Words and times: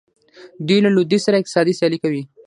دوی 0.67 0.79
له 0.85 0.89
لویدیځ 0.95 1.21
سره 1.27 1.37
اقتصادي 1.39 1.73
سیالي 1.79 1.97
کوي. 2.03 2.23